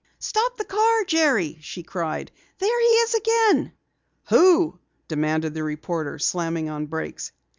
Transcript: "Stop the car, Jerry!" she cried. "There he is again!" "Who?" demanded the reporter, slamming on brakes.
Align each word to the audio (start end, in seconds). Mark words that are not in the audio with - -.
"Stop 0.17 0.57
the 0.57 0.65
car, 0.65 1.03
Jerry!" 1.03 1.59
she 1.61 1.83
cried. 1.83 2.31
"There 2.57 2.79
he 2.81 2.85
is 2.87 3.13
again!" 3.13 3.71
"Who?" 4.29 4.79
demanded 5.07 5.53
the 5.53 5.61
reporter, 5.61 6.17
slamming 6.17 6.71
on 6.71 6.87
brakes. 6.87 7.31